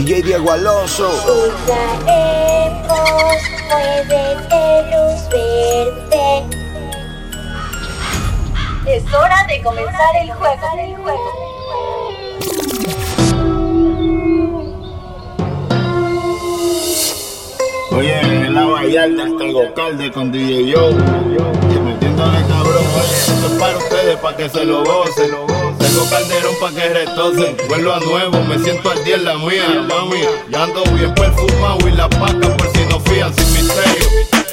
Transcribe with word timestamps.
DJ 0.00 0.22
Diego 0.22 0.50
Alonso. 0.50 1.10
Jugaremos, 1.10 2.88
muévete, 3.68 4.62
luz 4.88 5.28
verde. 5.28 6.26
Es 8.86 9.04
hora 9.12 9.44
de 9.46 9.60
comenzar 9.62 10.16
el 10.22 10.32
juego. 10.32 10.66
El 10.78 10.96
juego. 10.96 11.30
Oye, 17.92 18.20
en 18.20 18.54
la 18.54 18.64
Vallarta 18.64 19.22
está 19.26 19.44
el 19.44 19.52
Gocalde 19.52 20.10
con 20.12 20.32
DJ 20.32 20.66
Yo. 20.70 20.92
Metiéndole 20.92 22.38
cabrón, 22.48 22.86
oye, 22.96 23.16
esto 23.16 23.46
es 23.48 23.52
para 23.58 23.76
ustedes, 23.76 24.16
para 24.16 24.36
que 24.38 24.48
se 24.48 24.64
lo 24.64 24.82
gocen. 24.82 25.49
Tengo 25.90 26.08
calderón 26.08 26.54
para 26.60 26.74
que 26.76 26.88
retocen. 26.88 27.56
Vuelvo 27.68 27.92
a 27.92 27.98
nuevo, 27.98 28.44
me 28.44 28.58
siento 28.60 28.90
al 28.92 29.02
día 29.02 29.16
en 29.16 29.24
la 29.24 29.34
mía, 29.34 29.86
mami. 29.88 30.20
Ya 30.48 30.62
ando 30.62 30.84
bien 30.94 31.12
perfumado 31.14 31.78
y 31.88 31.90
la 31.90 32.08
paca 32.08 32.56
por 32.56 32.70
si 32.72 32.84
no 32.88 33.00
fían 33.00 33.34
sin 33.34 33.52
misterio. 33.54 34.06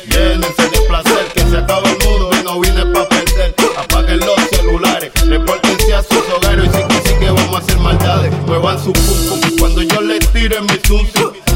Llénense 0.09 0.63
de 0.63 0.81
placer, 0.87 1.27
que 1.35 1.41
se 1.41 1.57
acaba 1.57 1.87
el 1.87 1.97
mundo 2.07 2.29
y 2.39 2.43
no 2.43 2.59
vine 2.59 2.85
pa' 2.87 3.07
perder. 3.07 3.53
Apaguen 3.77 4.19
los 4.21 4.39
celulares, 4.49 5.11
repórtense 5.27 5.93
a 5.93 6.01
sus 6.01 6.27
hogares 6.35 6.71
y 6.73 6.75
sí 6.75 6.83
que 6.87 7.07
sí 7.07 7.15
que 7.19 7.29
vamos 7.29 7.55
a 7.55 7.59
hacer 7.59 7.77
maldades. 7.77 8.33
Muevan 8.47 8.83
su 8.83 8.91
pum 8.93 9.41
cuando 9.59 9.83
yo 9.83 10.01
les 10.01 10.27
tire 10.33 10.59
mi 10.61 10.79
zum. 10.87 11.05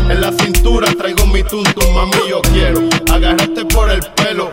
En 0.09 0.21
la 0.21 0.32
cintura 0.32 0.93
traigo 0.95 1.26
mi 1.26 1.41
tuntum, 1.41 1.95
mami, 1.95 2.29
yo 2.29 2.41
quiero 2.54 2.82
agarrarte 3.12 3.66
por 3.66 3.90
el 3.90 4.02
pelo. 4.16 4.52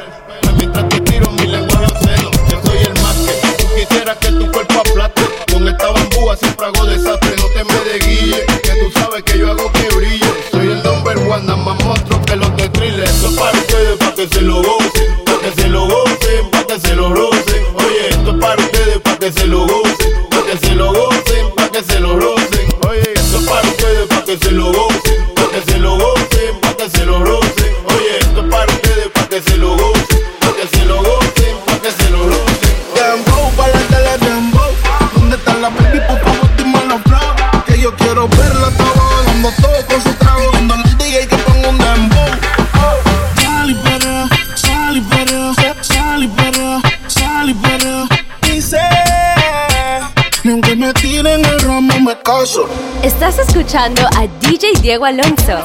Escuchando 53.69 54.09
a 54.17 54.27
DJ 54.41 54.81
Diego 54.81 55.05
Alonso. 55.05 55.59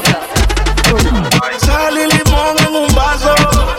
Sal 1.59 1.97
y 1.97 2.05
limón 2.05 2.57
en 2.67 2.75
un 2.75 2.93
vaso. 2.93 3.33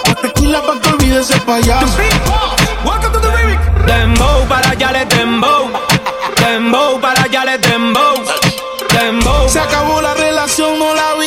La 0.06 0.14
tequila 0.14 0.62
pa' 0.62 0.80
que 0.80 0.88
olvide 0.88 1.20
ese 1.20 1.38
payaso. 1.40 1.98
Dembow 3.86 4.48
para 4.48 4.70
allá 4.70 4.92
le 4.92 5.04
dembow. 5.04 5.70
Dembow 6.40 6.98
para 7.02 7.24
allá 7.24 7.44
le 7.44 7.58
dembow. 7.58 8.14
Dembow. 8.94 9.46
Se 9.46 9.60
acabó 9.60 10.00
la 10.00 10.14
relación, 10.14 10.78
no 10.78 10.94
la 10.94 11.14
vida. 11.16 11.23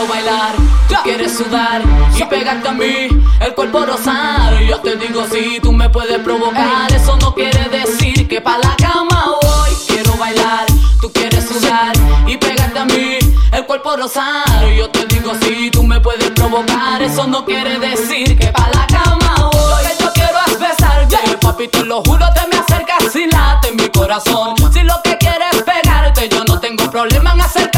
Quiero 0.00 0.12
bailar, 0.12 0.54
tú 0.88 0.94
quieres 1.02 1.36
sudar 1.36 1.82
y 2.16 2.24
pegarte 2.24 2.68
a 2.68 2.72
mí, 2.72 3.08
el 3.40 3.54
cuerpo 3.54 3.84
rosar. 3.84 4.60
Yo 4.62 4.78
te 4.80 4.96
digo 4.96 5.24
si 5.30 5.60
tú 5.60 5.72
me 5.72 5.88
puedes 5.90 6.18
provocar, 6.20 6.92
eso 6.92 7.16
no 7.16 7.34
quiere 7.34 7.68
decir 7.68 8.28
que 8.28 8.40
pa' 8.40 8.58
la 8.58 8.74
cama 8.76 9.26
voy. 9.42 9.70
Quiero 9.88 10.16
bailar, 10.16 10.66
tú 11.00 11.10
quieres 11.12 11.46
sudar 11.46 11.92
y 12.26 12.36
pegarte 12.36 12.78
a 12.78 12.84
mí, 12.84 13.18
el 13.52 13.66
cuerpo 13.66 13.96
rosar. 13.96 14.66
Yo 14.76 14.88
te 14.90 15.06
digo 15.06 15.32
si 15.42 15.70
tú 15.70 15.82
me 15.82 16.00
puedes 16.00 16.30
provocar, 16.30 17.02
eso 17.02 17.26
no 17.26 17.44
quiere 17.44 17.78
decir 17.78 18.38
que 18.38 18.46
pa' 18.48 18.70
la 18.72 18.86
cama 18.86 19.50
voy. 19.52 19.82
Lo 19.82 19.88
que 19.88 20.02
yo 20.02 20.12
quiero 20.12 20.38
es 20.46 20.58
besarte, 20.58 21.36
papi, 21.40 21.68
te 21.68 21.84
lo 21.84 22.02
juro, 22.02 22.26
te 22.34 22.46
me 22.48 22.62
acercas 22.62 23.14
y 23.16 23.26
late 23.26 23.72
mi 23.72 23.88
corazón. 23.88 24.54
Si 24.72 24.82
lo 24.82 24.94
que 25.02 25.18
quieres 25.18 25.52
es 25.52 25.62
pegarte, 25.62 26.28
yo 26.28 26.44
no 26.44 26.58
tengo 26.58 26.90
problema 26.90 27.32
en 27.32 27.40
este 27.40 27.69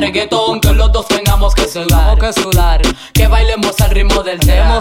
reggaetón. 0.00 0.60
Que 0.60 0.72
los 0.72 0.90
dos 0.92 1.06
tengamos 1.06 1.54
que 1.54 1.68
sudar, 1.68 2.18
que 2.18 2.32
sudar. 2.32 2.82
Que 3.12 3.28
bailemos 3.28 3.80
al 3.80 3.90
ritmo 3.90 4.22
del 4.22 4.40
tema, 4.40 4.80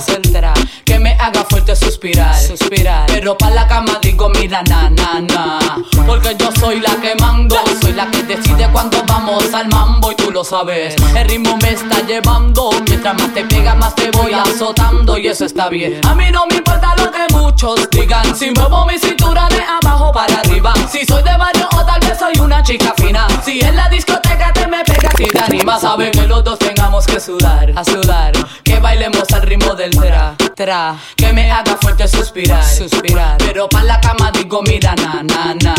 Que 0.86 1.00
me 1.00 1.14
haga 1.14 1.44
fuerte 1.50 1.76
suspirar, 1.76 2.36
suspirar. 2.36 3.06
Pero 3.08 3.38
pa' 3.38 3.52
la 3.52 3.68
cama 3.68 4.00
digo, 4.02 4.30
mira, 4.30 4.64
na, 4.64 4.90
na, 4.90 5.20
na. 5.22 5.60
Porque 6.06 6.36
yo 6.40 6.50
soy 6.60 6.80
la 6.80 6.96
que 6.96 7.16
mando, 7.20 7.56
soy 7.82 7.94
la 7.94 8.10
que 8.10 8.24
decide 8.24 8.68
cuando 8.72 9.04
vamos 9.06 9.54
al 9.54 9.68
mambo 9.68 10.12
y 10.12 10.16
tú 10.16 10.32
lo 10.32 10.44
sabes. 10.44 10.96
El 11.16 11.30
ritmo 11.30 11.58
me 11.62 11.72
está 11.72 12.02
llevando, 12.06 12.72
mientras 12.88 13.16
más 13.16 13.34
te 13.34 13.44
pega, 13.44 13.76
más 13.76 13.96
te 13.96 14.10
voy 14.12 14.34
azotando 14.34 15.18
y 15.18 15.28
eso 15.28 15.46
está 15.46 15.70
bien. 15.70 16.00
A 16.08 16.16
mí 16.16 16.26
no 16.32 16.46
me 16.48 16.58
importa 16.58 16.96
lo 16.98 17.12
que 17.12 17.34
muchos 17.34 17.90
digan, 17.92 18.36
si 18.36 18.52
muevo 18.52 18.86
mi 18.86 18.98
cintura 18.98 19.48
de 19.50 19.62
abajo 19.62 20.12
para 20.12 20.40
arriba. 20.40 20.74
Si 20.92 21.06
soy 21.06 21.24
de 21.24 21.38
barrio 21.38 21.68
o 21.74 21.86
tal 21.86 22.00
vez 22.00 22.18
soy 22.18 22.34
una 22.40 22.64
chica 22.64 22.94
fina. 22.98 23.28
Si 23.44 23.60
en 23.60 23.76
la 23.76 23.90
discoteca 23.90 24.52
te 24.54 24.68
me 24.68 24.84
pegas 24.84 25.09
y 25.18 25.26
te 25.26 25.40
animas, 25.40 25.82
sabe 25.82 26.12
que 26.12 26.28
los 26.28 26.44
dos 26.44 26.60
tengamos 26.60 27.06
que 27.06 27.20
sudar, 27.20 27.72
a 27.76 27.84
sudar. 27.84 28.34
Que 28.64 28.80
bailemos 28.80 29.30
al 29.34 29.42
ritmo 29.42 29.76
del 29.76 29.92
tra, 29.92 30.36
tra. 30.56 30.96
Que 31.16 31.34
me 31.34 31.52
haga 31.52 31.78
fuerte 31.82 32.08
suspirar, 32.08 32.64
suspirar. 32.64 33.38
Pero 33.40 33.68
pa' 33.68 33.84
la 33.84 34.00
cama 34.00 34.32
digo, 34.32 34.62
mira, 34.62 34.96
na, 34.96 35.24
na, 35.24 35.54
na. 35.56 35.76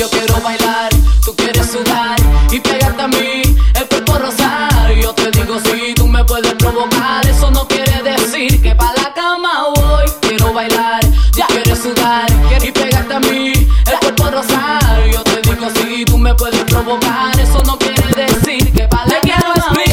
Yo 0.00 0.08
quiero 0.08 0.40
bailar, 0.40 0.88
tú 1.22 1.36
quieres 1.36 1.70
sudar 1.70 2.16
y 2.50 2.58
pegarte 2.58 3.02
a 3.02 3.08
mí, 3.08 3.42
el 3.74 3.86
cuerpo 3.86 4.16
rosar. 4.16 4.90
Yo 4.94 5.12
te 5.12 5.30
digo, 5.30 5.60
si 5.60 5.92
tú 5.92 6.08
me 6.08 6.24
puedes 6.24 6.54
provocar, 6.54 7.26
eso 7.26 7.50
no 7.50 7.68
quiere 7.68 8.02
decir 8.02 8.62
que 8.62 8.74
pa' 8.74 8.94
la 8.96 9.12
cama 9.12 9.68
voy. 9.74 10.10
Quiero 10.22 10.54
bailar, 10.54 11.00
ya 11.36 11.46
quieres 11.48 11.80
sudar 11.80 12.24
y 12.62 12.72
pegarte 12.72 13.12
a 13.12 13.20
mí, 13.20 13.52
el 13.52 13.98
cuerpo 14.00 14.30
rosar. 14.30 15.06
Yo 15.12 15.22
te 15.22 15.42
digo, 15.42 15.68
si 15.74 16.06
tú 16.06 16.16
me 16.16 16.34
puedes 16.34 16.64
provocar, 16.64 17.38
eso 17.38 17.62
no 17.66 17.78
quiere 17.78 18.26
decir 18.26 18.72
que 18.72 18.88
pa' 18.88 19.04
la 19.04 19.20
cama 19.20 19.74
voy. 19.74 19.89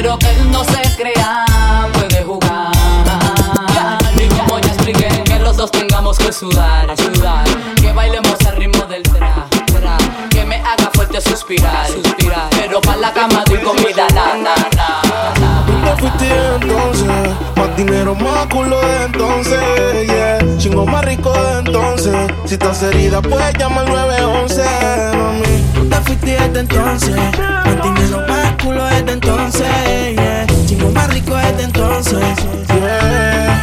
Pero 0.00 0.16
que 0.16 0.30
él 0.30 0.50
no 0.52 0.62
se 0.62 0.80
crea, 0.96 1.44
puede 1.92 2.22
jugar. 2.22 2.70
Y 4.16 4.28
como 4.28 4.60
ya 4.60 4.68
expliqué, 4.68 5.08
que 5.24 5.38
los 5.40 5.56
dos 5.56 5.72
tengamos 5.72 6.16
que 6.18 6.32
sudar, 6.32 6.86
sudar, 6.96 7.44
que 7.80 7.92
bailemos 7.92 8.36
al 8.46 8.56
ritmo 8.56 8.84
del 8.84 9.02
tra, 9.02 9.48
tra, 9.66 9.96
que 10.30 10.44
me 10.44 10.56
haga 10.60 10.88
fuerte 10.94 11.20
suspirar, 11.20 11.88
suspirar, 11.88 12.48
pero 12.50 12.80
pa' 12.80 12.94
la 12.94 13.12
cama 13.12 13.42
doy 13.46 13.58
comida, 13.58 14.06
na, 14.14 14.36
na, 14.36 14.54
na, 14.76 15.02
na. 15.40 15.90
Te 15.90 16.00
fuiste 16.00 16.28
entonces, 16.62 17.08
más 17.56 17.76
dinero, 17.76 18.14
más 18.14 18.46
culo 18.46 18.80
de 18.80 19.04
entonces, 19.04 20.06
yeah. 20.06 20.38
Chingo 20.58 20.86
más 20.86 21.04
rico 21.04 21.32
de 21.32 21.58
entonces. 21.58 22.14
Si 22.44 22.54
estás 22.54 22.80
herida, 22.84 23.20
puedes 23.20 23.52
llamar 23.58 23.84
al 23.88 23.90
911, 23.90 24.62
mami. 25.16 25.88
Te 25.90 25.96
fuiste 26.02 26.30
desde 26.30 26.60
entonces, 26.60 27.16
más 27.16 27.82
dinero, 27.82 28.22
más 28.28 28.47
culo 28.68 28.84
desde 28.84 29.12
entonces, 29.12 30.14
yeah. 30.14 30.46
Chingo 30.66 30.90
más 30.90 31.08
rico 31.08 31.34
desde 31.34 31.62
entonces, 31.64 32.18
Yeah. 32.68 33.62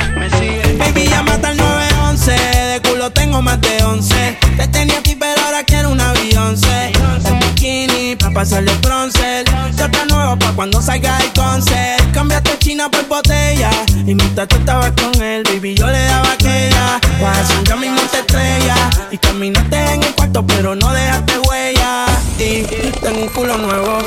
Baby, 0.79 1.07
llámate 1.07 1.47
al 1.47 1.57
911, 1.57 2.31
de 2.31 2.81
culo 2.89 3.11
tengo 3.11 3.41
más 3.41 3.61
de 3.61 3.83
11. 3.83 4.37
Te 4.57 4.67
tenía 4.67 4.97
aquí, 4.97 5.15
pero 5.15 5.39
ahora 5.45 5.63
quiero 5.63 5.91
una 5.91 6.11
Beyoncé. 6.13 6.91
El 7.25 7.35
bikini 7.35 8.15
pa' 8.15 8.31
pasarle 8.31 8.73
bronce. 8.81 9.43
Ya 9.77 9.85
está 9.85 10.05
nuevo 10.05 10.37
pa' 10.39 10.53
cuando 10.53 10.81
salga 10.81 11.17
el 11.19 11.31
concert. 11.33 12.11
Cambiaste 12.13 12.57
China 12.57 12.89
por 12.89 13.07
botella. 13.07 13.69
Y 14.05 14.15
mientras 14.15 14.47
tú 14.47 14.55
estabas 14.55 14.91
con 14.91 15.21
él, 15.21 15.43
baby, 15.43 15.75
yo 15.75 15.87
le 15.87 16.03
daba 16.03 16.31
aquella. 16.31 16.99
Guasa, 17.19 17.53
ya 17.63 17.75
mismo 17.75 18.01
te 18.11 18.19
estrella. 18.19 18.75
Y 19.11 19.17
caminaste 19.19 19.93
en 19.93 20.03
el 20.03 20.15
cuarto, 20.15 20.45
pero 20.47 20.75
no 20.75 20.91
dejaste 20.91 21.39
huella. 21.47 22.05
Y 22.39 22.63
tengo 23.01 23.21
un 23.21 23.29
culo 23.29 23.57
nuevo. 23.57 23.99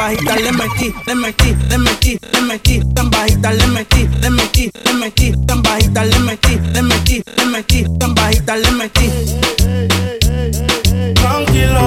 Bajita 0.00 0.36
le 0.36 0.52
metí, 0.52 0.94
le 1.06 1.14
metí, 1.14 1.56
le 1.68 1.78
metí, 1.78 2.18
le 2.32 2.40
metí. 2.40 2.80
Tan 2.94 3.10
bajita 3.10 3.52
le 3.52 3.66
metí, 3.66 4.08
le 4.22 4.30
metí, 4.30 4.70
le 4.84 4.92
metí. 4.94 5.32
Tan 5.46 5.62
bajita 5.62 6.04
le 6.04 6.18
metí, 6.20 6.56
le 6.72 6.82
metí, 6.82 7.22
le 7.36 7.44
metí. 7.44 7.84
Tan 7.98 8.14
bajita 8.14 8.56
le 8.56 8.70
metí. 8.70 9.10
Tranquilo, 11.14 11.86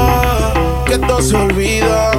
que 0.85 0.93
esto 0.93 1.21
se 1.21 1.35
olvida. 1.35 2.11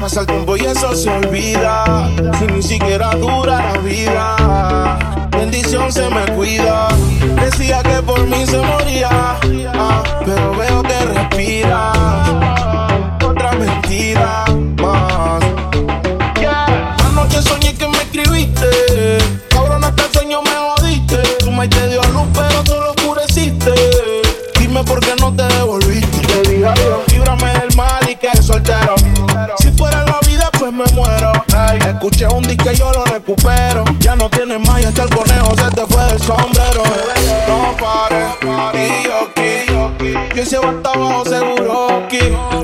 Pasa 0.00 0.20
el 0.20 0.26
tiempo 0.26 0.56
y 0.56 0.60
eso 0.60 0.94
se 0.94 1.10
olvida. 1.10 2.08
Si 2.38 2.46
ni 2.46 2.62
siquiera 2.62 3.10
dura 3.16 3.72
la 3.72 3.78
vida. 3.78 5.28
Bendición 5.32 5.90
se 5.90 6.08
me 6.10 6.26
cuida. 6.36 6.88
Decía 7.42 7.82
que 7.82 8.02
por 8.02 8.24
mí 8.28 8.46
se 8.46 8.58
moría. 8.58 9.10
ah, 9.10 10.02
pero 10.24 10.54
veo 10.56 10.82
que 10.82 10.98
respira. 11.06 12.23
Escuché 32.06 32.26
un 32.26 32.42
disco 32.42 32.70
y 32.70 32.76
yo 32.76 32.92
lo 32.92 33.04
recupero. 33.06 33.84
Ya 33.98 34.14
no 34.14 34.28
tienes 34.28 34.60
más 34.60 34.82
y 34.82 34.84
hasta 34.84 35.04
el 35.04 35.10
conejo 35.10 35.56
se 35.56 35.70
te 35.74 35.86
fue 35.86 36.04
del 36.04 36.20
sombrero. 36.20 36.82
No 37.48 37.74
pares, 37.78 38.34
yo. 39.04 39.30
Yo 40.34 41.24
seguro 41.24 41.88
aquí. 42.04 42.63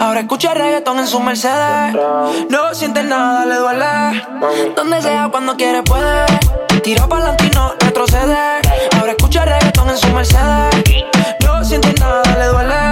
Ahora 0.00 0.20
escucha 0.20 0.54
reggaetón 0.54 0.98
en 0.98 1.06
su 1.06 1.20
Mercedes. 1.20 1.94
No 2.48 2.74
siente 2.74 3.04
nada, 3.04 3.46
le 3.46 3.54
duele. 3.54 4.74
Donde 4.74 5.00
sea, 5.02 5.28
cuando 5.30 5.56
quiere, 5.56 5.84
puede. 5.84 6.26
Tiro 6.82 7.08
para 7.08 7.36
y 7.44 7.50
no 7.54 7.74
retroceder. 7.78 8.60
Ahora 8.98 9.12
escucha 9.12 9.44
reggaetón 9.44 9.90
en 9.90 9.98
su 9.98 10.08
Mercedes. 10.08 11.04
No 11.44 11.64
siente 11.64 11.92
nada, 12.00 12.22
le 12.36 12.46
duele. 12.46 12.83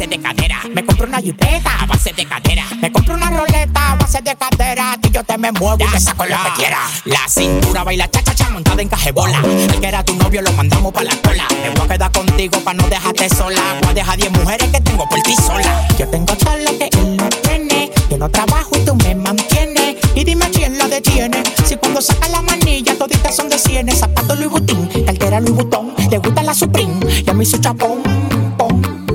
base 0.00 0.16
de 0.16 0.22
cadera. 0.22 0.60
Me 0.74 0.84
compro 0.84 1.06
una 1.06 1.20
jipeta 1.20 1.76
a 1.78 1.84
base 1.84 2.12
de 2.14 2.24
cadera. 2.24 2.64
Me 2.80 2.90
compro 2.90 3.14
una 3.14 3.28
roleta 3.28 3.92
a 3.92 3.96
base 3.96 4.22
de 4.22 4.34
cadera. 4.34 4.96
Y 5.02 5.10
yo 5.10 5.22
te 5.24 5.36
me 5.36 5.52
muevo 5.52 5.76
y 5.78 5.92
te 5.92 6.00
saco 6.00 6.24
lo 6.24 6.36
que 6.36 6.50
quiera. 6.56 6.78
La 7.04 7.28
cintura 7.28 7.84
baila 7.84 8.08
cha 8.10 8.22
cha 8.22 8.48
montada 8.48 8.80
en 8.80 8.88
cajebola. 8.88 9.42
El 9.44 9.78
que 9.78 9.86
era 9.86 10.02
tu 10.02 10.14
novio 10.16 10.40
lo 10.40 10.52
mandamos 10.52 10.92
pa' 10.94 11.02
la 11.02 11.14
cola. 11.22 11.46
Me 11.62 11.70
voy 11.70 11.84
a 11.84 11.88
quedar 11.88 12.12
contigo 12.12 12.60
pa' 12.60 12.72
no 12.72 12.88
dejarte 12.88 13.28
sola. 13.28 13.60
Voy 13.82 13.90
a 13.90 13.94
dejar 13.94 14.16
10 14.16 14.32
mujeres 14.32 14.68
que 14.70 14.80
tengo 14.80 15.06
por 15.06 15.20
ti 15.20 15.34
sola. 15.36 15.86
Yo 15.98 16.08
tengo 16.08 16.34
todo 16.34 16.56
lo 16.56 16.78
que 16.78 16.88
él 16.92 17.16
no 17.18 17.28
tiene. 17.28 17.90
Yo 18.08 18.16
no 18.16 18.30
trabajo 18.30 18.70
y 18.76 18.84
tú 18.86 18.94
me 18.94 19.14
mantienes. 19.14 19.96
Y 20.14 20.24
dime 20.24 20.48
quién 20.50 20.78
la 20.78 20.88
detiene. 20.88 21.42
Si 21.66 21.76
cuando 21.76 22.00
saca 22.00 22.26
la 22.28 22.40
manilla 22.40 22.96
toditas 22.96 23.36
son 23.36 23.50
de 23.50 23.58
cienes. 23.58 23.98
Zapato 23.98 24.34
Louis 24.34 24.50
Vuitton, 24.50 24.88
cartera 25.04 25.40
Louis 25.40 25.56
Vuitton. 25.56 25.92
Le 26.10 26.18
gusta 26.18 26.42
la 26.42 26.54
Supreme 26.54 27.00
y 27.26 27.28
a 27.28 27.34
mí 27.34 27.44
su 27.44 27.58
chapón 27.58 28.29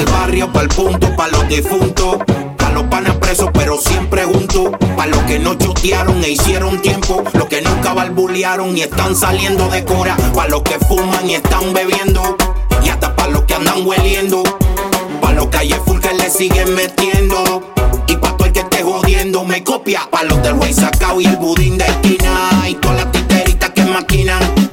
Pa'l 0.00 0.12
barrio, 0.12 0.52
pa'l 0.52 0.68
punto, 0.68 1.14
pa' 1.16 1.28
los 1.28 1.48
difuntos. 1.48 2.18
Pa' 2.56 2.70
los 2.70 2.84
panas 2.84 3.16
presos, 3.16 3.50
pero 3.52 3.78
siempre 3.78 4.24
juntos. 4.24 4.70
Pa' 4.96 5.06
los 5.06 5.22
que 5.24 5.38
no 5.38 5.54
chotearon 5.54 6.22
e 6.24 6.30
hicieron 6.30 6.80
tiempo. 6.80 7.22
Los 7.34 7.48
que 7.48 7.60
nunca 7.62 7.92
barbulearon 7.92 8.76
y 8.76 8.82
están 8.82 9.14
saliendo 9.14 9.68
de 9.68 9.84
cora. 9.84 10.16
Pa' 10.34 10.48
los 10.48 10.62
que 10.62 10.78
fuman 10.78 11.28
y 11.28 11.34
están 11.34 11.72
bebiendo. 11.72 12.36
Y 12.82 12.88
hasta 12.88 13.14
pa' 13.14 13.28
los 13.28 13.42
que 13.42 13.54
andan 13.54 13.86
hueliendo. 13.86 14.42
Pa' 15.20 15.32
los 15.32 15.46
calles 15.48 15.78
full 15.84 16.00
que 16.00 16.14
le 16.14 16.30
siguen 16.30 16.74
metiendo. 16.74 17.74
Y 18.06 18.16
pa' 18.16 18.36
todo 18.36 18.46
el 18.46 18.52
que 18.52 18.60
esté 18.60 18.82
jodiendo 18.82 19.44
me 19.44 19.62
copia. 19.64 20.08
Pa' 20.10 20.22
los 20.24 20.42
del 20.42 20.60
Rey 20.60 20.72
Sacao 20.72 21.20
y 21.20 21.26
el 21.26 21.36
budín 21.36 21.76
de 21.78 21.86
esquina. 21.86 22.64
Y 22.68 22.74
todas 22.74 22.98
las 22.98 23.12
titeritas 23.12 23.70
que 23.70 23.84
maquinan. 23.84 24.69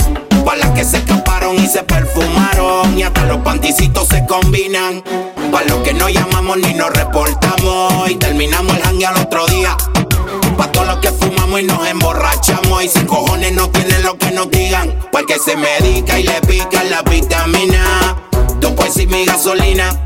Pa' 0.77 0.83
que 0.83 0.89
se 0.89 0.97
escaparon 0.97 1.55
y 1.55 1.65
se 1.65 1.81
perfumaron. 1.81 2.95
Y 2.95 3.01
hasta 3.01 3.25
los 3.25 3.37
panticitos 3.37 4.07
se 4.09 4.23
combinan. 4.27 5.03
Pa' 5.51 5.63
los 5.63 5.79
que 5.79 5.91
no 5.91 6.07
llamamos 6.07 6.57
ni 6.57 6.75
nos 6.75 6.91
reportamos. 6.91 8.11
Y 8.11 8.13
terminamos 8.13 8.77
el 8.77 8.83
hangue 8.83 9.07
al 9.07 9.17
otro 9.17 9.47
día. 9.47 9.75
Pa' 10.55 10.71
todos 10.71 10.85
los 10.85 10.97
que 10.97 11.11
fumamos 11.13 11.61
y 11.61 11.63
nos 11.63 11.87
emborrachamos. 11.87 12.83
Y 12.83 12.89
sin 12.89 13.07
cojones 13.07 13.53
no 13.53 13.71
tienen 13.71 14.03
lo 14.03 14.19
que 14.19 14.29
nos 14.29 14.51
digan. 14.51 14.93
Porque 15.11 15.39
se 15.39 15.55
medica 15.55 16.19
y 16.19 16.23
le 16.23 16.39
pica 16.41 16.83
la 16.83 17.01
vitamina. 17.01 18.15
Tú 18.61 18.75
pues 18.75 18.97
y 18.97 19.07
mi 19.07 19.25
gasolina. 19.25 19.99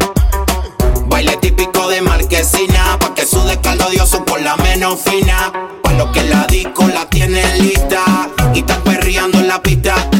Baile 1.07 1.35
típico 1.35 1.89
de 1.89 2.01
marquesina, 2.01 2.97
pa' 2.97 3.13
que 3.13 3.25
sude 3.25 3.59
caldo 3.59 3.89
dioso 3.89 4.23
por 4.23 4.41
la 4.41 4.55
menos 4.55 5.01
fina. 5.01 5.51
Pa' 5.83 5.91
los 5.91 6.11
que 6.11 6.23
la 6.23 6.47
disco 6.47 6.87
la 6.87 7.09
tienen 7.09 7.57
lista 7.59 8.29
y 8.53 8.59
están 8.59 8.81
perreando 8.83 9.39
en 9.39 9.49
la 9.49 9.61
pista. 9.61 10.10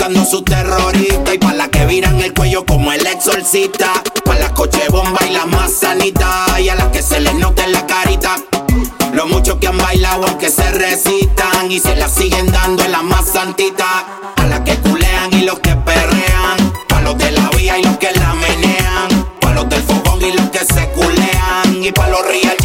Buscando 0.00 0.24
su 0.24 0.42
terrorista 0.42 1.34
y 1.34 1.38
pa' 1.38 1.52
las 1.52 1.68
que 1.68 1.84
viran 1.84 2.18
el 2.20 2.32
cuello 2.32 2.64
como 2.64 2.90
el 2.90 3.04
exorcista. 3.06 3.92
Pa' 4.24 4.34
las 4.36 4.52
coche 4.52 4.80
bomba 4.88 5.18
y 5.28 5.32
las 5.34 5.46
más 5.46 5.70
sanitas 5.72 6.58
y 6.58 6.70
a 6.70 6.74
las 6.74 6.86
que 6.86 7.02
se 7.02 7.20
les 7.20 7.34
note 7.34 7.66
la 7.66 7.86
carita. 7.86 8.36
Lo 9.12 9.26
mucho 9.26 9.60
que 9.60 9.66
han 9.66 9.76
bailado 9.76 10.26
aunque 10.26 10.48
se 10.48 10.70
recitan 10.70 11.70
y 11.70 11.80
se 11.80 11.96
la 11.96 12.08
siguen 12.08 12.50
dando 12.50 12.82
en 12.82 12.92
la 12.92 13.02
más 13.02 13.28
santita. 13.28 14.06
A 14.36 14.46
las 14.46 14.60
que 14.60 14.74
culean 14.76 15.34
y 15.34 15.42
los 15.42 15.58
que 15.60 15.76
perrean. 15.76 16.72
Pa' 16.88 17.02
los 17.02 17.18
de 17.18 17.32
la 17.32 17.50
vía 17.50 17.78
y 17.78 17.82
los 17.82 17.98
que 17.98 18.10
la 18.12 18.32
menean. 18.32 19.28
Pa' 19.38 19.52
los 19.52 19.68
del 19.68 19.82
fogón 19.82 20.22
y 20.22 20.32
los 20.32 20.48
que 20.48 20.60
se 20.60 20.88
culean. 20.92 21.84
Y 21.84 21.92
pa' 21.92 22.08
los 22.08 22.26
real 22.26 22.56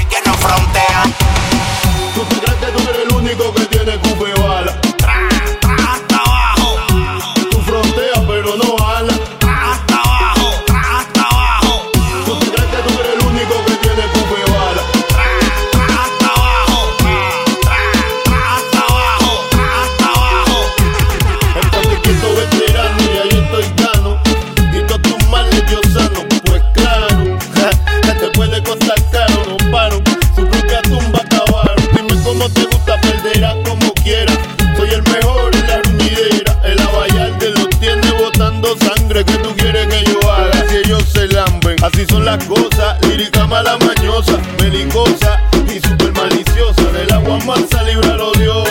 Cosas. 42.40 43.00
Lírica 43.08 43.48
mala 43.48 43.78
mañosa, 43.78 44.38
belicosa 44.60 45.42
y 45.68 45.80
super 45.80 46.12
maliciosa. 46.14 46.84
Del 46.92 47.12
agua 47.14 47.40
mansa 47.46 47.82
líbralo 47.84 48.32
Dios. 48.34 48.70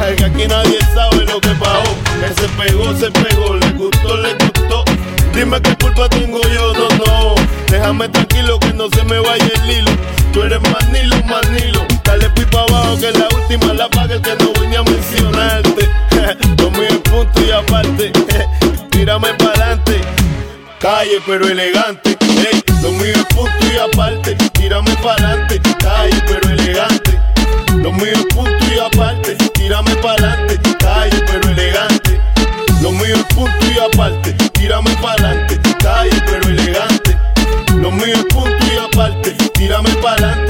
Ay, 0.00 0.14
que 0.16 0.24
aquí 0.24 0.46
nadie 0.46 0.78
sabe 0.94 1.24
lo 1.24 1.40
que 1.40 1.50
pasó. 1.50 1.94
Que 2.20 2.40
se 2.40 2.48
pegó, 2.50 2.94
se 2.96 3.10
pegó, 3.10 3.54
le 3.56 3.70
gustó, 3.72 4.16
le 4.16 4.34
gustó. 4.34 4.84
Dime 5.34 5.60
qué 5.60 5.76
culpa 5.76 6.08
tengo 6.08 6.40
yo, 6.42 6.72
no, 6.72 6.88
no. 7.04 7.34
Déjame 7.68 8.08
tranquilo 8.08 8.58
que 8.60 8.72
no 8.72 8.88
se 8.88 9.02
me 9.04 9.18
vaya 9.18 9.44
el 9.44 9.70
hilo. 9.70 9.90
Tú 10.32 10.42
eres 10.42 10.60
manilo, 10.62 11.16
manilo. 11.24 11.84
Dale 12.04 12.30
pipa 12.30 12.60
abajo 12.60 12.96
que 12.98 13.10
la 13.12 13.28
última 13.36 13.74
la 13.74 13.88
paga 13.88 14.14
el 14.14 14.22
que 14.22 14.36
no 14.36 14.52
vine 14.60 14.76
a 14.76 14.82
mencionarte. 14.82 15.90
Lo 16.62 16.70
mío 16.70 16.88
es 16.88 16.98
punto 16.98 17.40
y 17.44 17.50
aparte. 17.50 18.12
Tírame 18.90 19.34
pa'lante. 19.34 20.00
Calle 20.78 21.20
pero 21.26 21.48
elegante. 21.48 22.13
Lo 22.84 22.92
mío 22.92 23.14
es 23.14 23.24
punto 23.34 23.66
y 23.72 23.78
aparte. 23.78 24.34
Tírame 24.52 24.94
pa'lante. 24.96 25.58
Calle 25.78 26.22
pero 26.26 26.50
elegante. 26.50 27.18
Lo 27.76 27.90
mío 27.90 28.12
es 28.12 28.26
punto 28.26 28.64
y 28.70 28.78
aparte. 28.78 29.36
Tírame 29.54 29.96
pa'lante. 29.96 30.58
Calle 30.78 31.18
pero 31.26 31.48
elegante. 31.48 32.20
Lo 32.82 32.92
mío 32.92 33.14
es 33.14 33.24
punto 33.34 33.66
y 33.74 33.78
aparte. 33.78 34.34
Tírame 34.52 34.90
pa'lante. 34.96 35.58
Calle 35.82 36.22
pero 36.26 36.46
elegante. 36.46 37.16
Lo 37.74 37.90
mío 37.90 38.16
es 38.16 38.24
punto 38.26 38.66
y 38.70 38.76
aparte. 38.76 39.30
Tírame 39.54 39.88
pa'lante. 40.02 40.43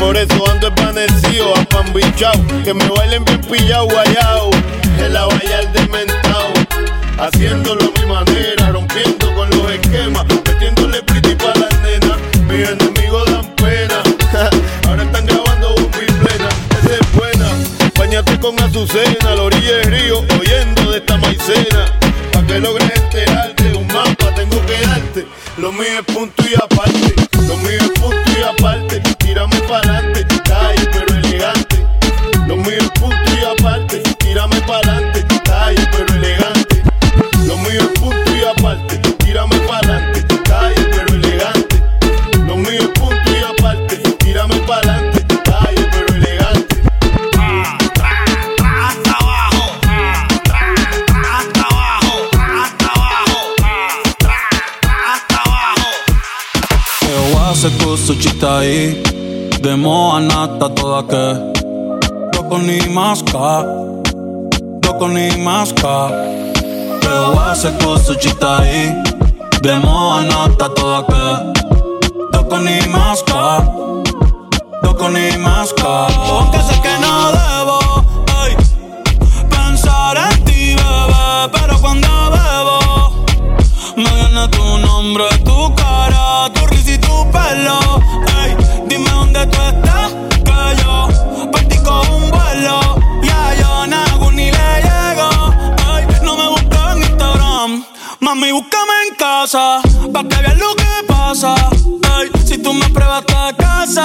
Por 0.00 0.16
eso 0.16 0.50
ando 0.50 0.68
espanecido, 0.68 1.54
apambichao 1.58 2.32
Que 2.64 2.72
me 2.72 2.88
bailen 2.88 3.22
bien 3.22 3.40
pillao, 3.42 3.84
guayao 3.84 4.50
El 4.98 5.14
abayal 5.14 5.70
dementao. 5.74 6.54
Haciéndolo 7.18 7.82
a 7.82 8.00
mi 8.00 8.06
manera 8.06 8.70
Rompiendo 8.72 9.34
con 9.34 9.50
los 9.50 9.70
esquemas 9.70 10.24
Metiéndole 10.24 11.02
pretty 11.02 11.34
pa' 11.34 11.52
las 11.54 11.80
nenas 11.82 12.16
Mis 12.48 12.66
enemigos 12.66 13.26
dan 13.30 13.54
pena. 13.56 14.02
Ahora 14.88 15.02
están 15.02 15.26
grabando 15.26 15.74
un 15.74 15.90
plena 15.90 16.48
Esa 16.82 16.94
es 16.94 17.12
buena. 17.12 17.50
Bañate 17.98 18.40
con 18.40 18.58
Azucena 18.58 19.34
la 19.34 19.42
orilla 19.42 19.76
del 19.76 19.84
río 19.84 20.20
Oyendo 20.40 20.92
de 20.92 20.98
esta 20.98 21.18
maicena. 21.18 21.84
Pa' 22.32 22.42
que 22.46 22.58
logres 22.58 22.90
enterarte 22.96 23.74
Un 23.74 23.86
mapa 23.88 24.34
tengo 24.34 24.64
que 24.64 24.80
darte 24.80 25.26
Lo 25.58 25.70
mío 25.72 26.02
punto 26.06 26.42
y 26.50 26.54
aparte 26.54 27.29
kusu 58.40 58.46
chitai 58.46 59.60
Demo 59.62 60.12
anata 60.12 60.68
toda 60.74 61.02
que. 61.02 61.60
Doko 62.32 62.58
ni 62.58 62.80
maska 62.88 63.64
Doko 64.80 65.08
ni 65.08 65.30
maska 65.36 66.10
Eu 67.02 67.36
hace 67.36 67.70
kusu 67.78 68.14
chitai 68.16 69.02
Demo 69.62 70.12
anata 70.12 70.68
toda 70.74 71.02
que. 71.02 71.52
Doko 72.32 72.58
ni 72.58 72.80
maska 72.88 73.62
Doko 74.82 75.08
ni 75.08 75.36
maska 75.36 76.08
Aunque 76.30 76.58
sé 76.62 76.80
que 76.82 76.98
no 77.00 77.49
casa, 99.40 99.80
pa' 100.12 100.22
que 100.24 100.36
veas 100.42 100.58
lo 100.58 100.74
que 100.74 100.92
pasa. 101.06 101.54
Ey, 102.18 102.30
si 102.44 102.58
tú 102.58 102.74
me 102.74 102.86
pruebas 102.90 103.24
te 103.24 103.56
casa, 103.56 104.04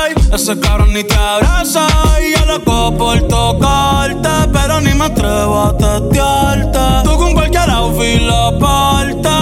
ey, 0.00 0.14
ese 0.32 0.58
cabrón 0.60 0.94
ni 0.94 1.04
te 1.04 1.14
abraza. 1.14 1.86
Y 2.24 2.32
yo 2.34 2.46
loco 2.46 2.96
por 2.96 3.20
tocarte, 3.28 4.30
pero 4.50 4.80
ni 4.80 4.94
me 4.94 5.04
atrevo 5.04 5.60
a 5.60 5.76
testearte. 5.76 6.78
Tú 7.04 7.18
con 7.18 7.34
cualquier 7.34 7.68
outfit 7.70 8.22
la 8.22 8.58
parte, 8.58 9.34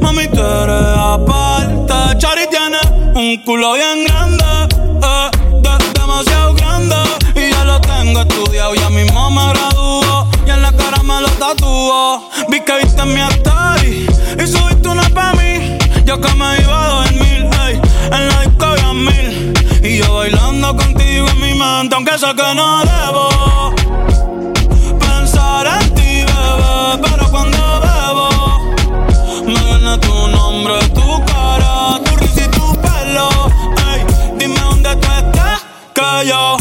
mami, 0.00 0.26
tú 0.28 0.40
eres 0.40 0.96
aparte. 0.96 2.16
Chari 2.16 2.46
tiene 2.48 2.80
un 3.14 3.36
culo 3.44 3.74
bien 3.74 4.04
grande, 4.06 4.44
eh, 5.02 5.30
de 5.64 6.00
demasiado 6.00 6.54
grande. 6.54 6.96
Y 7.34 7.50
yo 7.52 7.64
lo 7.64 7.78
tengo 7.82 8.20
estudiado, 8.22 8.74
ya 8.74 8.88
mismo 8.88 9.30
me 9.30 9.52
Vi 12.48 12.60
que 12.64 12.78
viste 12.82 13.04
mi 13.04 13.20
story 13.20 14.08
y 14.42 14.46
subiste 14.46 14.88
una 14.88 15.08
pa' 15.10 15.34
mí. 15.34 15.78
Yo 16.04 16.20
que 16.20 16.34
me 16.34 16.60
iba 16.60 16.84
a 16.84 16.88
dormir, 17.04 17.48
ey, 17.64 17.80
en 18.12 18.28
la 18.28 18.40
disco 18.40 18.94
mil. 18.94 19.52
Y 19.84 19.98
yo 19.98 20.14
bailando 20.14 20.76
contigo 20.76 21.28
en 21.28 21.40
mi 21.40 21.54
mente, 21.54 21.94
aunque 21.94 22.18
sé 22.18 22.26
que 22.34 22.54
no 22.56 22.80
debo 22.80 23.74
pensar 24.98 25.66
en 25.80 25.94
ti, 25.94 26.24
bebé. 26.24 26.98
Pero 27.02 27.30
cuando 27.30 27.80
bebo, 27.84 28.28
me 29.46 29.54
viene 29.54 29.98
tu 29.98 30.28
nombre, 30.28 30.78
tu 30.88 31.24
cara, 31.24 32.00
tu 32.04 32.16
risa 32.16 32.42
y 32.42 32.48
tu 32.48 32.74
pelo. 32.80 33.28
Ey, 33.92 34.04
dime 34.38 34.58
dónde 34.60 34.96
tú 34.96 35.08
estás, 35.08 35.64
que 35.94 36.28
yo 36.28 36.57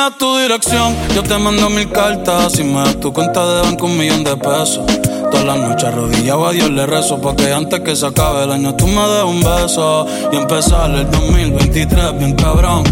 das 0.00 0.16
tu 0.16 0.38
dirección, 0.38 0.96
yo 1.14 1.22
te 1.22 1.36
mando 1.36 1.68
mil 1.68 1.90
cartas. 1.90 2.52
Si 2.52 2.64
me 2.64 2.80
das 2.80 2.98
tu 3.00 3.12
cuenta 3.12 3.44
de 3.44 3.62
banco, 3.62 3.86
un 3.86 3.98
millón 3.98 4.24
de 4.24 4.36
pesos. 4.36 4.84
Todas 5.30 5.44
las 5.44 5.58
noches 5.58 5.84
arrodillado 5.84 6.48
a 6.48 6.52
Dios 6.52 6.70
le 6.70 6.86
rezo 6.86 7.20
Porque 7.20 7.52
antes 7.52 7.80
que 7.80 7.94
se 7.94 8.04
acabe 8.04 8.44
el 8.44 8.50
año 8.50 8.74
tú 8.74 8.86
me 8.86 9.02
des 9.08 9.24
un 9.24 9.40
beso. 9.42 10.06
Y 10.32 10.36
empezar 10.36 10.90
el 10.90 11.10
2023 11.10 12.18
bien 12.18 12.34
cabrón. 12.34 12.84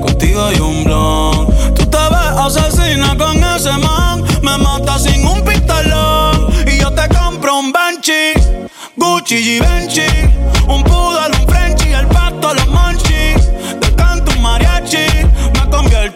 Contigo 0.00 0.44
hay 0.44 0.60
un 0.60 0.84
blon. 0.84 1.46
Tú 1.74 1.86
te 1.86 1.96
ves 2.12 2.32
asesina 2.46 3.16
con 3.16 3.42
ese 3.42 3.72
man. 3.78 4.22
Me 4.42 4.58
mata 4.58 4.98
sin 4.98 5.26
un 5.26 5.42
pistolón. 5.44 6.48
Y 6.66 6.78
yo 6.78 6.92
te 6.92 7.08
compro 7.08 7.58
un 7.58 7.72
Banshee 7.72 8.34
Gucci 8.96 9.36
Givenchy 9.36 10.06
Un 10.68 10.82
poodle, 10.84 11.36
un 11.40 11.48
Frenchy 11.48 11.92
El 11.92 12.06
pato, 12.06 12.54
los 12.54 12.68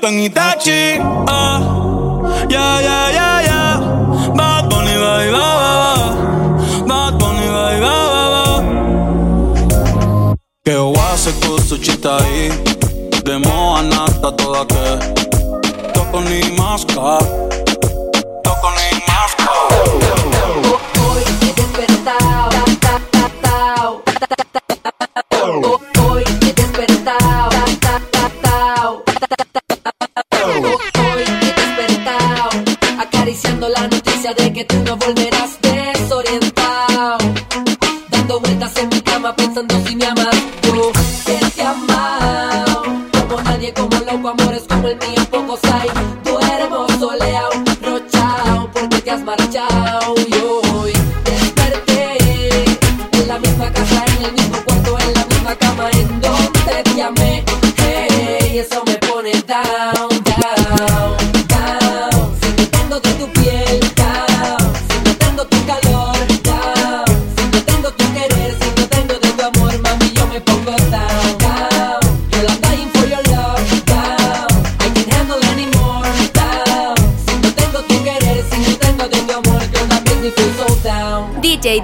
en 0.09 0.19
Itachi 0.21 0.99
Ah, 1.29 1.61
Ya, 2.49 2.81
ya, 2.81 3.11
ya, 3.13 3.43
ya 3.49 3.61
Bad 4.35 4.69
Bunny, 4.71 4.95
bye, 5.05 5.31
bye, 5.35 5.57
bye 5.83 6.87
Bad 6.89 7.13
Bunny, 7.19 7.47
bye, 7.57 7.81
bye, 7.85 8.29
bye 8.35 8.63
Que 10.65 10.75
wase 10.77 11.33
kusu 11.33 11.79
chitai 11.79 12.53
Demo 13.25 13.77
anata 13.77 14.33
toda 14.33 14.65
que. 14.65 14.99
Toko 15.93 16.21
ni 16.21 16.41
maska 16.59 17.19
Toko 18.43 18.69
ni 18.77 18.98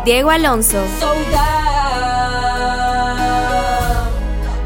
Diego 0.04 0.30
Alonso. 0.30 0.84
So 1.00 1.14
down. 1.32 1.40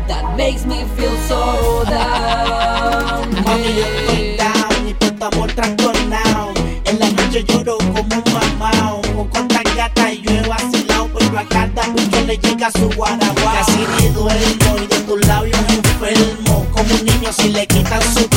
That 0.09 0.35
makes 0.37 0.67
me 0.67 0.85
feel 0.97 1.17
so 1.29 1.85
down. 1.85 3.31
Mami, 3.45 3.69
yo 3.77 3.85
estoy 3.87 4.37
down 4.37 4.89
y 4.89 4.95
por 4.95 5.11
tu 5.11 5.25
amor 5.25 5.53
trastornado. 5.53 6.55
En 6.87 6.99
la 6.99 7.09
noche 7.11 7.45
lloro 7.45 7.79
como 7.79 8.01
un 8.01 8.25
mamao. 8.33 9.01
Con 9.15 9.29
cuantas 9.29 9.77
gatas 9.77 10.19
yo 10.23 10.31
he 10.33 10.49
vacilado, 10.49 11.09
pero 11.17 11.39
a 11.39 11.45
cada 11.45 11.87
bicho 11.95 12.21
le 12.27 12.37
llega 12.37 12.71
su 12.73 12.91
guaraguao. 12.97 13.55
Casi 13.55 13.87
ni 14.01 14.09
duermo 14.09 14.77
y 14.83 14.87
de 14.89 14.99
tus 15.07 15.25
labios 15.25 15.61
enfermo. 15.69 16.67
Como 16.73 16.95
un 16.95 17.05
niño 17.05 17.33
si 17.33 17.51
le 17.51 17.65
quitan 17.65 18.03
su 18.03 18.28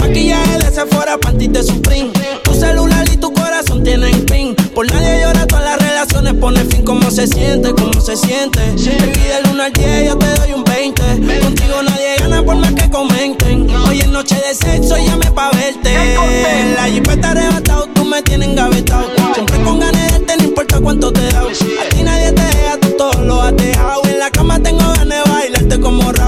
Maquillaje 0.00 0.58
de 0.58 0.74
Sephora, 0.74 1.16
panty 1.18 1.46
de 1.46 1.62
Supreme. 1.62 2.10
Tu 2.42 2.52
celular 2.52 3.06
y 3.12 3.16
tu 3.16 3.32
corazón 3.32 3.84
tienen 3.84 4.26
pin. 4.26 4.56
Por 4.74 4.90
nadie 4.90 5.22
llora, 5.22 5.46
todas 5.46 5.64
las 5.64 5.78
relaciones 5.78 6.34
pone 6.34 6.64
fin. 6.64 6.82
¿Cómo 6.84 7.08
se 7.12 7.28
siente? 7.28 7.70
¿Cómo 7.70 8.00
se 8.00 8.16
siente? 8.16 8.58
Baby, 8.58 9.20
del 9.28 9.52
1 9.52 9.62
al 9.62 9.72
10 9.72 10.06
yo 10.08 10.18
te 10.18 10.26
doy 10.26 10.52
un 10.52 10.64
20. 10.64 11.02
Contigo 11.42 11.80
nadie 11.80 12.16
gana 12.18 12.42
por 12.42 12.56
más 12.56 12.72
que 12.72 12.90
comenten. 12.90 13.70
Hoy 13.88 14.00
es 14.00 14.08
noche 14.08 14.34
de 14.34 14.52
sexo, 14.52 14.96
llame 14.96 15.30
pa' 15.30 15.50
verte. 15.52 15.94
La 16.74 16.86
jipeta 16.86 17.30
arrebatado, 17.30 17.86
tú 17.94 18.04
me 18.04 18.22
tienes 18.22 18.48
engavetado. 18.48 19.06
Siempre 19.32 19.62
con 19.62 19.78
ganas 19.78 20.26
de 20.26 20.36
no 20.38 20.42
importa 20.42 20.80
cuánto 20.80 21.12
te 21.12 21.22
da. 21.30 21.42
A 21.42 21.88
ti 21.90 22.02
nadie 22.02 22.32
te 22.32 22.42
deja, 22.42 22.78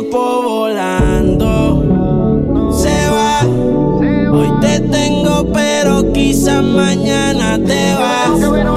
tiempo 0.00 0.42
volando. 0.42 1.82
Se 2.72 3.10
va. 3.10 3.40
Hoy 4.32 4.52
te 4.60 4.80
tengo, 4.80 5.46
pero 5.52 6.12
quizás 6.12 6.62
mañana 6.62 7.58
te 7.58 7.94
vas. 7.94 8.67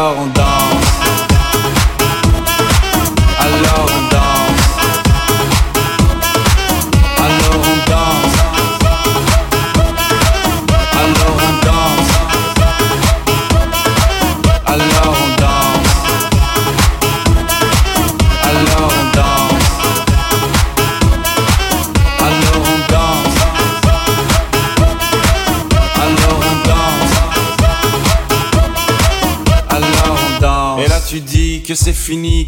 part 0.00 0.16
en 0.16 0.29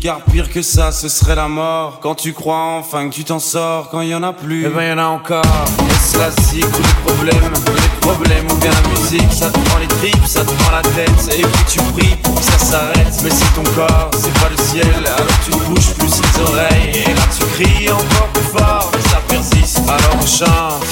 car 0.02 0.20
pire 0.20 0.50
que 0.50 0.62
ça, 0.62 0.90
ce 0.90 1.08
serait 1.08 1.36
la 1.36 1.46
mort. 1.46 2.00
Quand 2.02 2.16
tu 2.16 2.32
crois 2.32 2.74
enfin 2.80 3.08
que 3.08 3.14
tu 3.14 3.22
t'en 3.22 3.38
sors, 3.38 3.88
quand 3.88 4.00
y 4.00 4.14
en 4.16 4.24
a 4.24 4.32
plus, 4.32 4.66
eh 4.66 4.68
ben 4.68 4.82
y 4.82 4.92
en 4.92 4.98
a 4.98 5.06
encore. 5.06 5.44
Est-ce 5.44 6.18
la 6.18 6.30
cycle 6.42 6.66
ou 6.66 6.82
les 6.82 7.12
problèmes, 7.12 7.52
les 7.66 8.00
problèmes 8.00 8.50
ou 8.50 8.56
bien 8.56 8.70
la 8.70 8.88
musique, 8.88 9.32
ça 9.32 9.48
te 9.48 9.58
prend 9.60 9.78
les 9.78 9.86
tripes, 9.86 10.26
ça 10.26 10.40
te 10.40 10.50
prend 10.50 10.72
la 10.72 10.82
tête, 10.82 11.38
et 11.38 11.42
puis 11.42 11.64
tu 11.68 11.78
pries 11.92 12.16
pour 12.16 12.34
que 12.34 12.42
ça 12.42 12.58
s'arrête. 12.58 13.14
Mais 13.22 13.30
c'est 13.30 13.54
ton 13.54 13.62
corps, 13.76 14.10
c'est 14.18 14.34
pas 14.40 14.48
le 14.50 14.62
ciel, 14.64 15.06
alors 15.06 15.38
tu 15.44 15.52
bouges 15.52 15.94
plus 15.94 16.20
les 16.20 16.50
oreilles, 16.50 17.04
et 17.06 17.14
là 17.14 17.22
tu 17.38 17.44
cries 17.62 17.90
encore 17.90 18.28
plus 18.34 18.58
fort, 18.58 18.90
mais 18.92 19.08
ça 19.08 19.20
persiste. 19.28 19.82
Alors 19.86 20.16
on 20.20 20.26
chante. 20.26 20.91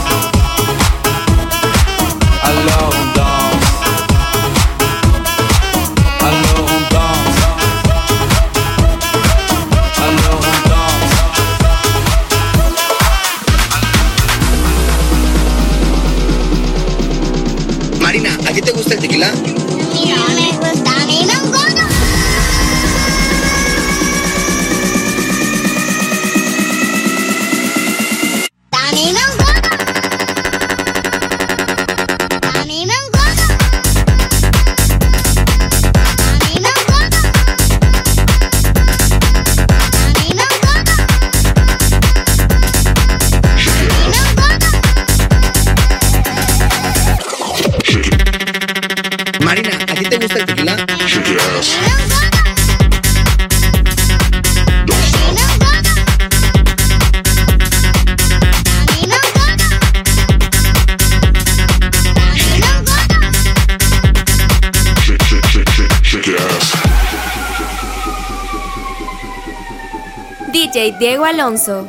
Alonso. 71.41 71.87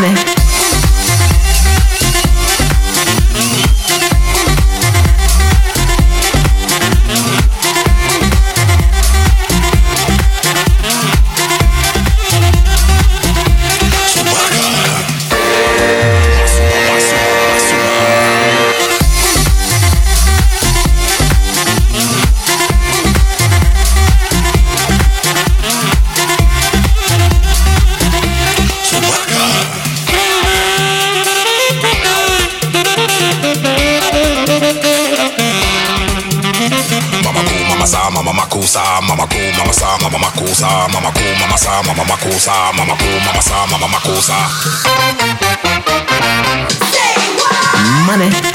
money. 0.00 0.37
cosa, 42.38 42.72
mamá 42.72 42.94
cu, 42.94 43.04
mamá 43.26 43.42
sa, 43.42 43.66
mamá 43.66 44.00
cosa. 44.00 44.38
Money. 48.06 48.47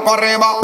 para 0.00 0.16
arriba. 0.16 0.61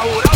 Oh. 0.00 0.27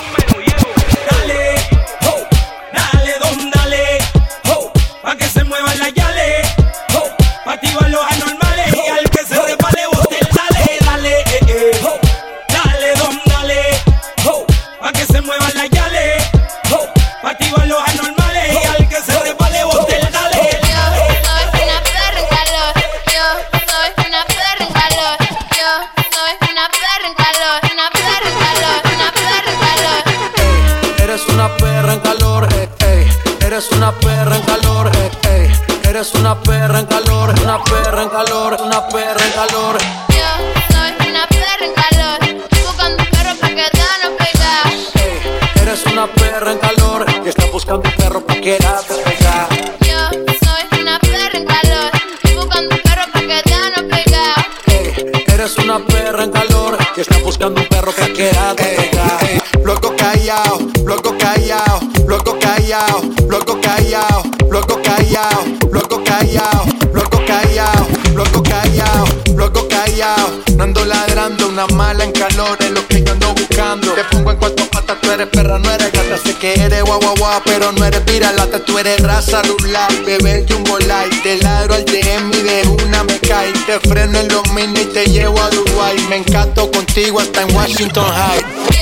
Pero 77.41 77.73
no 77.73 77.85
eres 77.85 78.05
viralata. 78.05 78.65
Tú 78.65 78.79
eres 78.79 79.01
raza 79.01 79.43
rular, 79.43 79.91
bebé 80.05 80.45
jumbo 80.49 80.79
light. 80.79 81.23
Te 81.23 81.39
ladro 81.39 81.75
al 81.75 81.85
DM 81.85 82.31
y 82.33 82.43
de 82.43 82.69
una 82.85 83.05
me 83.05 83.19
cae. 83.21 83.53
Te 83.67 83.81
freno 83.81 84.19
en 84.19 84.29
los 84.29 84.51
mini 84.53 84.81
y 84.81 84.85
te 84.87 85.07
llevo 85.07 85.41
a 85.41 85.49
Dubai. 85.51 85.99
Me 86.09 86.17
encanto 86.17 86.71
contigo 86.71 87.21
hasta 87.21 87.43
en 87.43 87.55
Washington 87.55 88.07
High. 88.07 88.82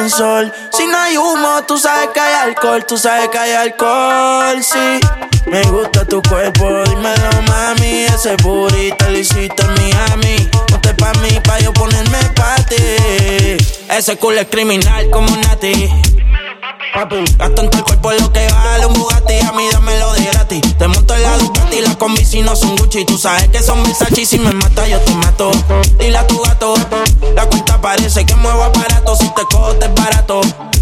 Ascensor. 0.00 0.52
Si 0.72 0.86
no 0.86 0.98
hay 0.98 1.16
humo, 1.16 1.62
tú 1.66 1.78
sabes 1.78 2.08
que 2.14 2.20
hay 2.20 2.48
alcohol. 2.48 2.84
Tú 2.86 2.96
sabes 2.96 3.28
que 3.28 3.38
hay 3.38 3.52
alcohol, 3.52 4.62
sí. 4.62 5.00
Me 5.46 5.62
gusta 5.64 6.04
tu 6.04 6.22
cuerpo, 6.22 6.68
dímelo, 6.84 7.42
mami. 7.48 8.04
Ese 8.04 8.36
burrito 8.36 9.08
lo 9.08 9.18
hiciste 9.18 9.62
en 9.62 9.74
Miami. 9.74 10.50
Ponte 10.68 10.94
pa' 10.94 11.12
mí, 11.14 11.40
pa' 11.44 11.58
yo 11.60 11.72
ponerme 11.72 12.18
pa' 12.34 12.56
ti. 12.68 13.56
Ese 13.88 14.16
culo 14.16 14.40
es 14.40 14.46
criminal 14.48 15.10
como 15.10 15.34
Nati. 15.36 16.19
Papi, 16.92 17.24
gasto 17.38 17.62
en 17.62 17.70
tu 17.70 17.84
cuerpo 17.84 18.10
lo 18.12 18.32
que 18.32 18.46
vale 18.48 18.86
un 18.86 18.94
Bugatti 18.94 19.38
A 19.46 19.52
mí 19.52 19.68
dámelo 19.70 20.12
de 20.12 20.24
gratis. 20.24 20.60
Te 20.76 20.88
monto 20.88 21.14
en 21.14 21.22
la 21.22 21.38
Ducati 21.38 21.80
Las 21.82 21.96
combi 21.96 22.24
si 22.24 22.42
no 22.42 22.56
son 22.56 22.74
Gucci. 22.76 23.04
Tú 23.04 23.16
sabes 23.16 23.48
que 23.48 23.62
son 23.62 23.82
Versace 23.84 24.26
Si 24.26 24.38
me 24.38 24.52
mata 24.52 24.88
yo 24.88 24.98
te 25.00 25.14
mato. 25.14 25.52
Dile 25.98 26.18
a 26.18 26.26
tu 26.26 26.40
gato 26.42 26.74
La 27.34 27.46
cuenta 27.46 27.80
parece 27.80 28.26
que 28.26 28.34
muevo 28.34 28.64
aparato 28.64 29.14
Si 29.16 29.28
te 29.34 29.42
cojo 29.44 29.74
te 29.74 29.86
es 29.86 29.94
barato 29.94 30.40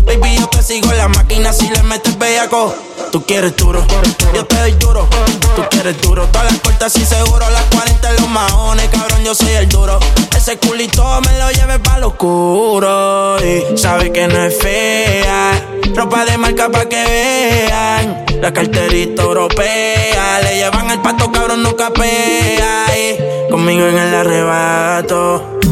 Baby 0.09 0.37
yo 0.37 0.49
te 0.49 0.63
sigo 0.63 0.91
en 0.91 0.99
la 0.99 1.09
máquina 1.09 1.53
Si 1.53 1.69
le 1.69 1.83
metes 1.85 2.19
bellaco 2.19 2.75
Tú 3.13 3.25
quieres 3.25 3.55
duro 3.57 3.87
Yo 4.35 4.45
te 4.47 4.57
doy 4.57 4.73
duro 4.73 5.09
Tú 5.55 5.63
quieres 5.71 6.01
duro 6.01 6.27
Todas 6.33 6.51
las 6.51 6.61
puertas 6.61 6.97
y 6.97 7.05
seguro 7.05 7.49
Las 7.51 7.65
40 7.75 8.11
en 8.11 8.17
los 8.17 8.29
maones 8.29 8.89
Cabrón 8.89 9.23
yo 9.25 9.35
soy 9.35 9.53
el 9.53 9.69
duro 9.69 10.01
Ese 10.37 10.59
culito 10.59 11.05
me 11.21 11.39
lo 11.39 11.51
lleve 11.53 11.79
pa' 11.79 11.99
lo 11.99 12.09
oscuro 12.09 13.39
Y 13.45 13.79
sabe 13.79 14.11
que 14.11 14.27
no 14.27 14.43
es 14.43 14.59
fea 14.59 15.69
Ropa 15.95 16.25
de 16.25 16.39
marca 16.39 16.69
pa' 16.71 16.89
que 16.89 17.03
vean. 17.05 18.25
La 18.41 18.53
carterita 18.53 19.23
europea. 19.23 20.41
Le 20.43 20.57
llevan 20.57 20.91
el 20.91 21.01
pato, 21.01 21.33
cabrón, 21.33 21.63
no 21.63 21.75
capea. 21.75 22.87
Y 22.97 23.51
conmigo 23.51 23.87
en 23.87 23.99
el 23.99 24.15
arrebato. 24.15 25.59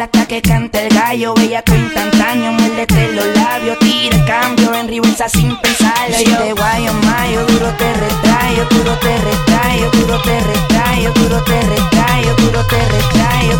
baila 0.00 0.04
hasta 0.04 0.26
que 0.26 0.40
cante 0.40 0.86
el 0.86 0.94
gallo. 0.94 1.34
Bellaco 1.34 1.74
instantáneo, 1.74 2.52
muérdete 2.52 3.12
los 3.12 3.26
labios, 3.36 3.78
tira 3.80 4.16
el 4.16 4.24
cambio 4.24 4.74
en 4.74 4.88
reversa 4.88 5.28
sin 5.28 5.56
pensarlo. 5.60 6.16
Si 6.16 6.24
te 6.24 6.52
guayo 6.52 6.92
mayo, 7.04 7.46
duro 7.46 7.70
te 7.76 7.92
retrayo, 7.92 8.64
duro 8.70 8.96
te 8.98 9.16
retrayo, 9.18 9.90
duro 9.92 10.22
te 10.22 10.40
retrayo, 10.40 11.12
duro 11.12 11.42
te 11.42 11.60
retrayo, 11.60 12.36
duro 12.36 12.64
te 12.64 12.66
retrayo, 12.66 12.66
duro 12.66 12.66
te 12.66 12.78
retrayo. 12.88 13.58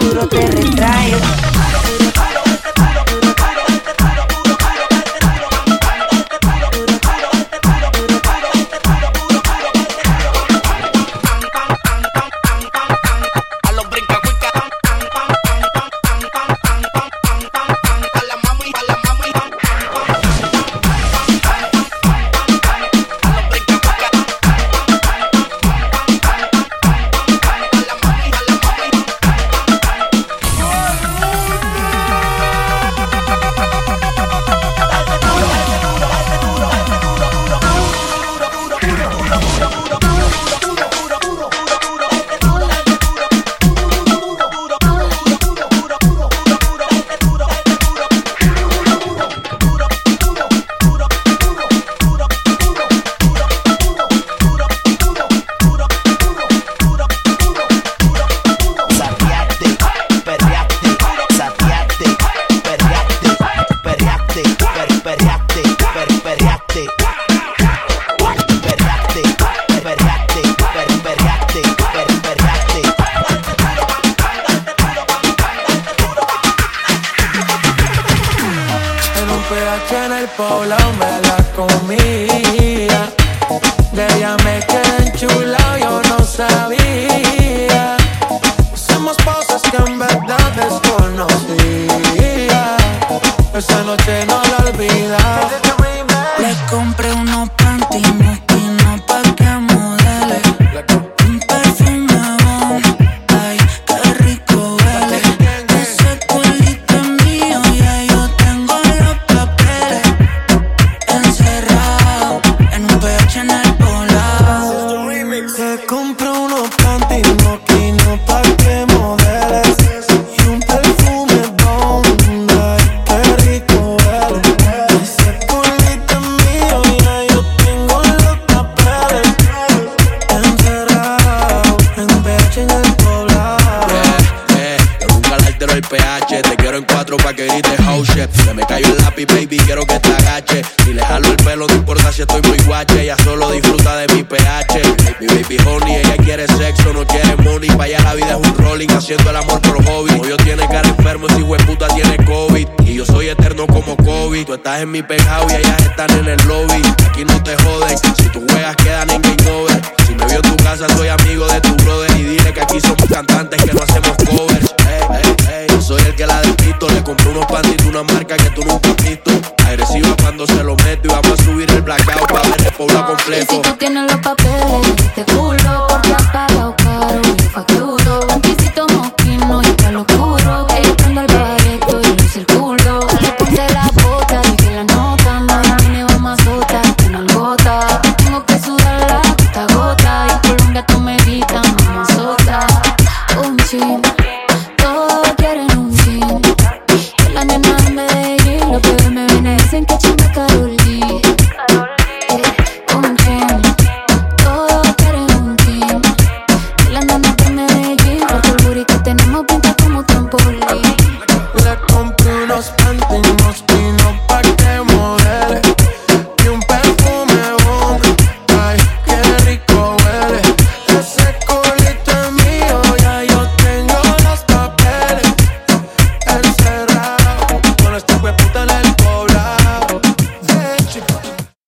Duro 0.00 0.28
te 0.28 0.46
retrayo. 0.46 1.57